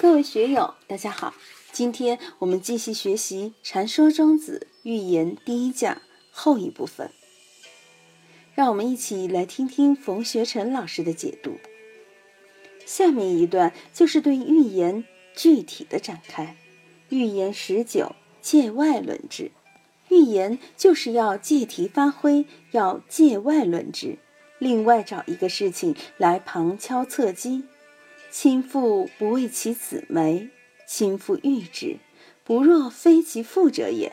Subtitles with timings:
[0.00, 1.34] 各位学友，大家好！
[1.72, 7.10] 今天我们继续学习《禅说庄子寓言》第一讲后一部分。
[8.54, 11.58] 让我们一起来听听冯学成老师的解读。
[12.86, 16.56] 下面一段就是对寓言具体的展开。
[17.08, 19.50] 寓言十九，借外论之。
[20.10, 24.16] 寓言就是要借题发挥，要借外论之，
[24.60, 27.64] 另外找一个事情来旁敲侧击。
[28.30, 30.50] 亲父不为其子媒，
[30.86, 31.96] 亲父欲之，
[32.44, 34.12] 不若非其父者也。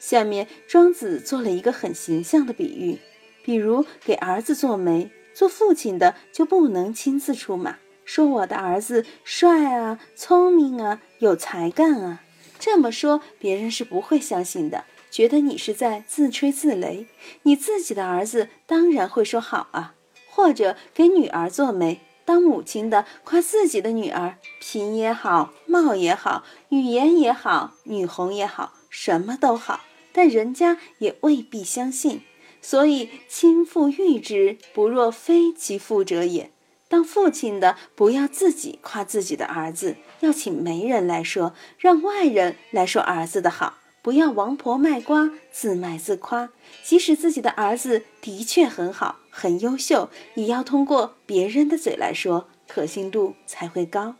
[0.00, 2.98] 下面庄子做了一个很形象的比喻，
[3.44, 12.20] 比如给儿子做媒，做父亲的就不能亲自出马，说我的儿子帅啊、聪明啊、有才干啊。
[12.58, 17.06] 这么说，别人是不会相信的，觉得你是在自吹自擂。
[17.42, 19.94] 你自己的儿子当然会说好啊，
[20.28, 22.00] 或者给女儿做媒。
[22.32, 29.80] 当母亲的夸自己的女儿品也好，貌也好，语言也好，女红也好，什么都好，
[30.14, 32.22] 但人家也未必相信。
[32.62, 36.50] 所以亲父欲之，不若非其父者也。
[36.88, 43.74] 当父亲的不要自己夸自己的儿子，要请媒人来说，让外人来说儿子的好。
[44.02, 46.50] 不要王婆卖瓜，自卖自夸。
[46.82, 54.16] 即使自己的儿子的确很好、很优秀，也要通过别人的嘴来说，可信度才会高。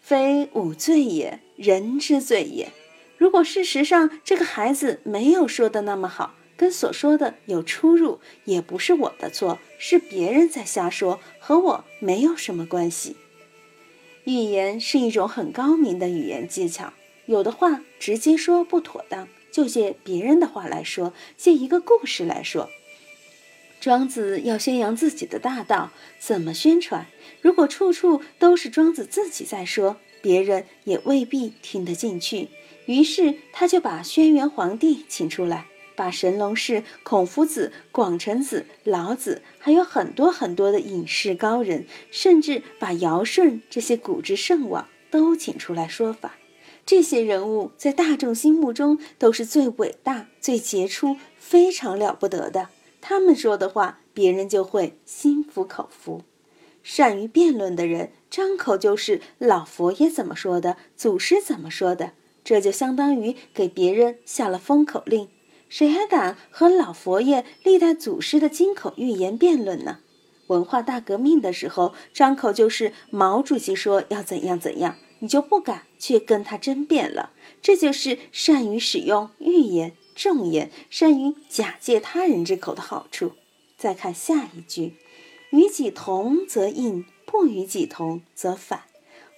[0.00, 2.70] 非吾罪也，人之罪也。
[3.18, 13.16] 如果事实上这个孩子没有说的那么好，跟所说的有出入，也不是我的错，是别人在瞎说，和我没有什么关系。
[14.24, 16.92] 寓言是一种很高明的语言技巧。
[17.26, 22.70] 有的话直接说不妥当，就借别人的话来说，借一个故事来说。
[23.80, 27.06] 庄子要宣扬自己的大道，怎么宣传？
[27.40, 32.48] 如果处处都是庄子自己在说，别人也未必听得进去。
[32.86, 46.36] 于是他就把轩辕皇帝请出来，把神农氏、孔夫子、广成子、老子，还有很多很多的隐士高人，甚至把尧舜这些古之圣王都请出来说法。
[46.86, 52.68] 这些人物在大众心目中都是最伟大、最杰出、非常了不得的。
[53.00, 56.22] 他们说的话，别人就会心服口服。
[56.84, 62.12] 善于辩论的人，张口就是老佛爷怎么说的，祖师怎么说的，
[62.44, 65.28] 这就相当于给别人下了封口令。
[65.68, 69.98] 谁还敢和老佛爷、历代祖师的金口玉言辩论呢？
[70.46, 74.94] 文化大革命的时候，张口就是毛主席说要怎样怎样。
[75.20, 77.30] 你就不敢去跟他争辩了，
[77.62, 83.32] 这就是善于使用寓言、重言，善于假借他人之口的好处。
[83.76, 84.94] 再看下一句
[85.50, 88.82] ：“与己同则应，不与己同则反。”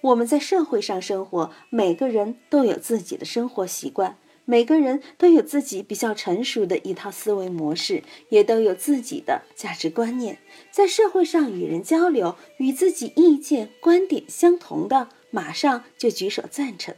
[0.01, 10.39] 我们在社会上生活，每个人都有自己的生活习惯，每个人都有自己比较成熟的一套思维模式，也都有自己的价值观念。
[10.71, 15.09] 在社会上与人交流，与自己意见、观点相同的。
[15.31, 16.93] 马上就举手赞成，《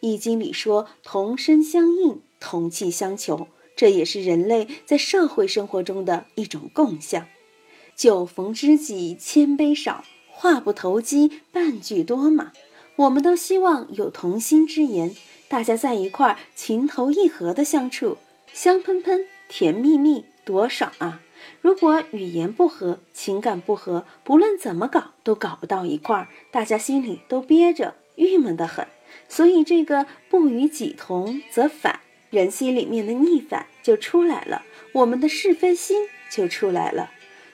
[0.00, 7.26] 易经》里说“同声相应，同气相求”，这也是人类在社会生活中的一种共相。
[7.96, 12.52] 酒逢知己千杯少，话不投机半句多嘛。
[12.96, 15.14] 我们都希望有同心之言，
[15.48, 18.18] 大家在一块儿情投意合的相处，
[18.52, 21.22] 香喷喷、甜蜜蜜，多爽啊！
[21.60, 28.86] 如果语言不合，情感不合，不论怎么搞都搞不到一块儿，大家心里都憋着，郁闷得很。
[29.28, 32.00] 所以这个不与己同则反，
[32.30, 34.62] 人心里面的逆反就出来了，
[34.92, 37.10] 我们的是非心就出来了。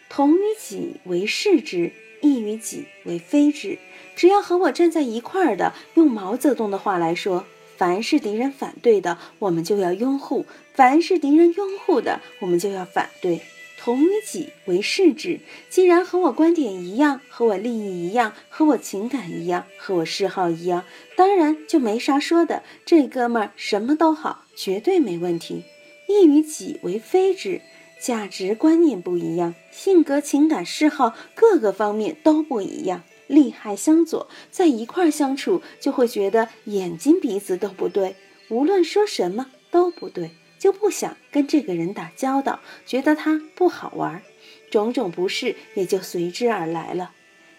[0.08, 1.90] 同与己为是之，
[2.20, 3.78] 异与己为非之。
[4.14, 7.44] 只要和我站在一块儿的，用毛泽东的话来说，
[7.76, 13.40] 凡是敌人反对的，我们就要拥护；凡是敌人拥护的，我们就要反对。
[13.86, 15.38] 同于己为是之。
[15.70, 22.64] 既然和我观点一样，和我利益一样，和我情感一样，和我嗜好一样，当然就没啥说的。
[22.84, 25.62] 这哥们儿什么都好，绝对没问题。
[26.08, 27.60] 异于己为非之，
[28.00, 38.16] 价值观念不一样，性格、情感、嗜好各个方面都不一样，利害相左，在一块儿相处就会觉得眼睛鼻子都不对，
[38.48, 40.32] 无论说什么都不对。
[40.58, 44.22] 就不想跟这个人打交道，觉得他不好玩，
[44.70, 47.12] 种种不适也就随之而来了。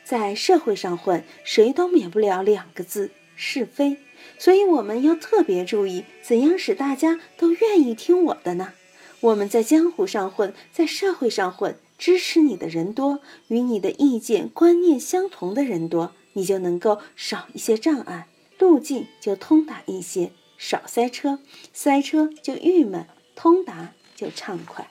[0.04, 3.98] 在社会上混，谁都免不了两个字是非，
[4.38, 8.74] 所以我们要特别注意，怎样使大家都愿意听我的呢？
[9.20, 18.28] 我们在江湖上混，在社会上混，支持你的人多，与你的意见观念相同的人多，你就能够少一些障碍，
[18.60, 21.40] 路径就通达一些，少塞车，
[21.72, 23.06] 塞车就郁闷，
[23.36, 24.90] 通达就畅快。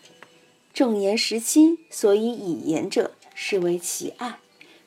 [0.72, 4.38] 仲言时期，所以以言者，是为其爱。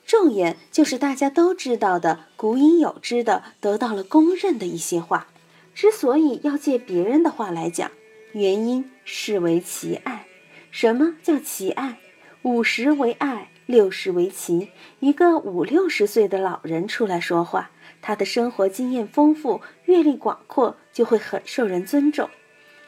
[0.05, 5.27] 仲言就是大家都知道的、古已有之的、得到了公认的一些话。
[5.75, 7.91] 之所以要借别人的话来讲，
[8.33, 10.25] 原因是为其爱。
[10.71, 11.99] 什么叫其爱？
[12.43, 14.69] 五十为爱，六十为奇。
[14.99, 17.71] 一个五六十岁的老人出来说话，
[18.01, 22.29] 他的生活经验丰富，阅历广阔，就会很受人尊重。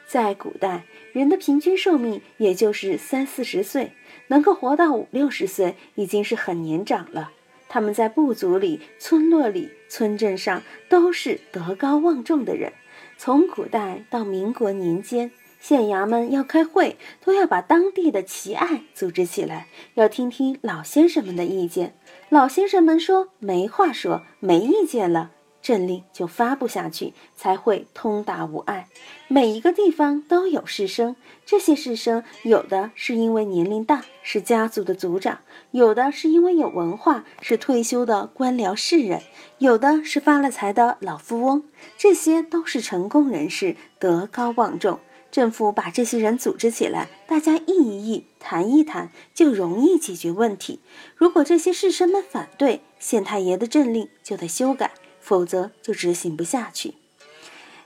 [0.08, 3.94] 在古代，人的平均寿命也就是三四十岁。
[4.28, 7.32] 能够活到五六十岁，已经是很年长了。
[7.68, 12.72] 他们在部族里、村落里、村镇上都是德高望重的人。
[13.18, 21.96] 从古代到民国年间，县衙门要开会，都要把当地的奇案组织起来，要听听老先生们的意见。
[22.30, 25.32] 老先生们说没话说，没意见了。
[25.62, 28.88] 政令就发布下去，才会通达无碍。
[29.28, 31.16] 每一个地方都有士绅，
[31.46, 35.38] 这些士绅有的是因为年龄大，是家族的族长；
[35.72, 39.20] 有的是因为有文化，是退休的官僚士人；
[39.60, 41.64] 有的是发了财的老富翁。
[41.98, 45.00] 这些都是成功人士，德高望重。
[45.32, 50.82] 政府把这些人组织起来，大家议一议，谈一谈，就容易解决问题。
[51.16, 54.92] 如果这些士绅们反对，县太爷的政令就得修改。
[55.22, 56.96] 否则就执行不下去。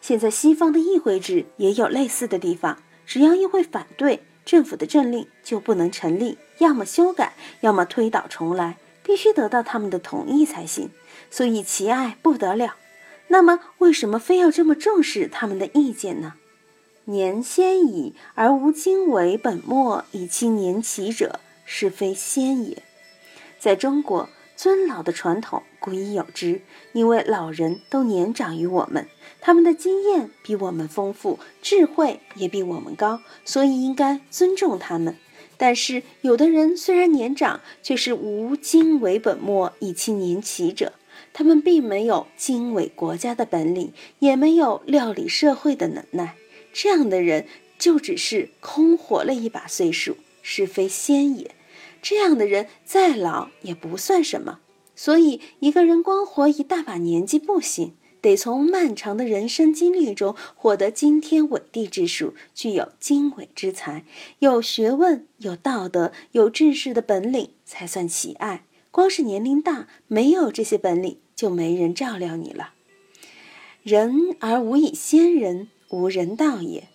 [0.01, 10.91] 现在西方的议会制也有类似的地方，只要议会反对政府的政令，就不能成立，要么修改，要么推倒重来，必须得到他们的同意才行。
[11.31, 12.75] 所以其爱不得了。
[13.29, 16.35] 那么为什么非要这么重视他们的意见呢？
[17.05, 22.83] 年先矣，而无经为本末以其年齐者，是非先也。
[23.59, 24.29] 在中国。
[24.55, 26.61] 尊老的传统古已有之，
[26.93, 29.07] 因为老人都年长于我们，
[29.41, 35.17] 他们的经验比我们丰富，智慧也比我们高，所以应该尊重他们。
[35.57, 40.93] 但是有的人虽然年长，却是无经为本末以其年齐者，
[41.33, 46.35] 他们并没有经纬国家的本领，也没有料理社会的能耐，
[46.73, 47.45] 这样的人
[47.77, 51.51] 就只是空活了一把岁数，是非先也。
[52.05, 54.59] 这样的人再老也不算什么，
[54.95, 64.05] 所以一个人光活一大把年纪不行，得从漫长的人生经历中获得惊天伟地之术，具有经纬之才，
[64.37, 68.65] 有学问、有道德、有治世的本领，才算喜爱。
[68.91, 72.73] 光是年龄大，没有这些本领，就没人照料你了。
[73.81, 76.89] 人而无以先人，无人道也。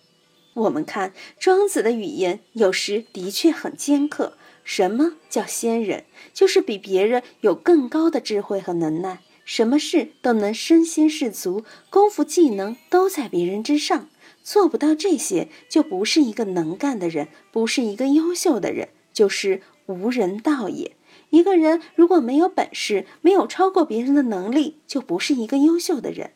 [0.53, 4.37] 我们看庄子的语言，有时的确很尖刻。
[4.73, 6.05] 什么叫先人？
[6.33, 14.07] 就是比别人有更高的智慧和能耐，什么事都能身先士卒，功夫技能都在别人之上。
[14.41, 20.95] 做不到这些，就不是一个能干的人，不是一个优秀的人，就是无人道也。
[21.31, 26.31] 一个人如果没有本事，没有超过别人的能力，就不是一个优秀的人。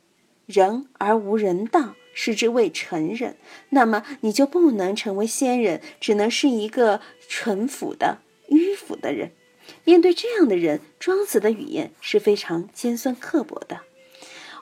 [0.46, 1.96] 人而无人道。
[2.18, 3.36] 是之谓成人，
[3.72, 9.32] 那么你就不能成为仙人，只能是一个淳朴的迂腐的人。
[9.84, 13.82] 面对这样的人，庄子的语言是非常尖酸刻薄的。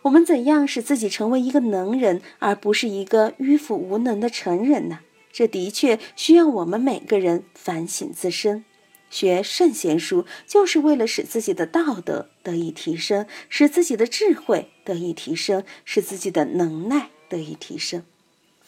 [0.03, 4.99] 我们怎样使自己成为一个能人，而不是一个迂腐无能的成人呢？
[5.31, 8.65] 这的确需要我们每个人反省自身。
[9.09, 17.09] 学圣贤书，就是为了使自己的道德得以提升，使自己的智慧得以提升，使自己的能耐。
[17.29, 18.03] 得以提升。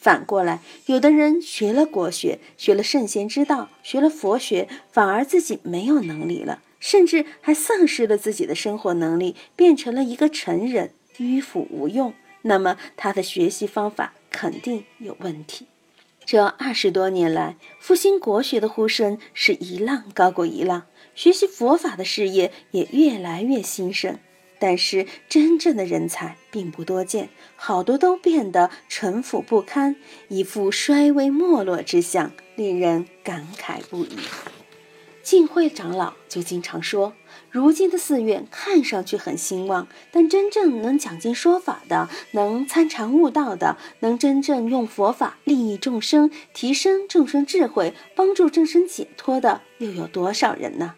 [0.06, 12.14] 反过来，有的人学了国学，学了圣贤之道，学了佛学，反而自己没有能力了，甚至还丧失了自己的生活能力，变成了一个成人，迂腐无用。
[12.42, 15.66] 那么他的学习方法肯定有问题。
[16.24, 20.84] 这二十多年来，复兴国学的呼声是一浪高过一浪，
[21.16, 24.20] 学习佛法的事业也越来越兴盛。
[24.58, 29.96] 但是真正的人才并不多见，好多都变得城府不堪，
[30.28, 34.16] 一副衰微没落之相，令人感慨不已。
[35.22, 37.12] 晋慧长老就经常说，
[37.50, 50.94] 如今的寺院看上去很兴旺，但真正能讲经说法的，能参禅悟道的，能真正用佛法利益众生、提升众生智慧、帮助众生解脱的，又有多少人呢？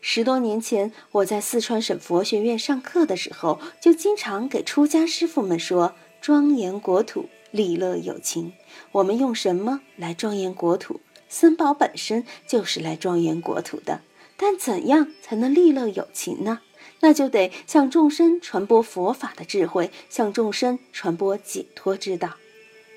[0.00, 8.52] 十多年前，我在四川省佛学院上课的时候，就经常给出家师傅们说：“庄严国土，利乐有情。”
[8.92, 11.00] 我们用什么来庄严国土？
[11.28, 14.00] 僧宝本身就是来庄严国土的。
[14.36, 16.60] 但怎样才能利乐有情呢？
[17.00, 22.36] 那就得向众生传播佛法的智慧，向众生传播解脱之道。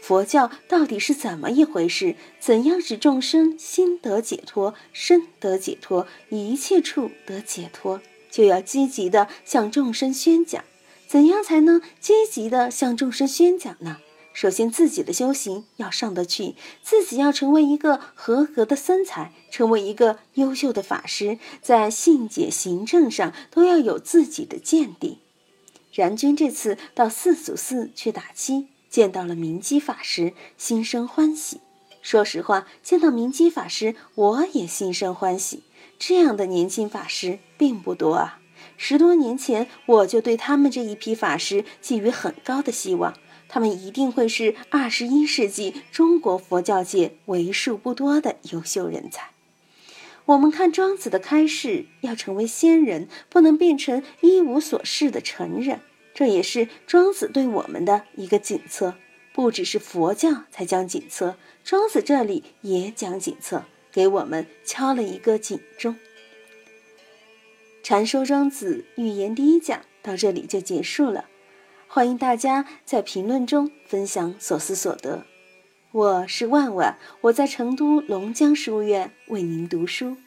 [0.02, 2.16] 佛教到底是怎么一回事？
[2.40, 8.02] 怎样使众生心得解脱、身得解脱、一切处得解脱？
[8.32, 10.64] 就要积极的向众生宣讲。
[11.08, 13.98] 怎样才能积极的向众生宣讲呢？
[14.32, 25.18] 首先，自己的修行要上得去，自己要成为一个合格的僧才，成为一个优秀的法师，在信解行证上都要有自己的见地。
[25.92, 31.62] 然君这次到四祖寺去打七，见到了明基法师，心生欢喜。
[32.02, 35.64] 说实话，见到明基法师，我也心生欢喜。
[35.98, 38.40] 这样的年轻法师并不多啊。
[38.78, 43.14] 十多年前，我就对他们这一批法师寄予很高的希望。
[43.48, 49.32] 他们一定会是二十一世纪中国佛教界为数不多的优秀人才。
[50.26, 55.80] 我们看庄子的开示，要成为仙人，不能变成一无所事的成人。
[56.20, 58.96] 这也是庄子对我们的一个警策。
[59.32, 65.96] 不只是佛教才讲警策，庄子这里也讲警策，给我们敲了一个警钟。
[67.82, 71.30] 禅说庄子寓言第一讲到这里就结束了。
[71.88, 75.26] 欢迎大家在评论中分享所思所得。
[75.94, 80.18] 我是万万，我在成都龙江书院为您读书。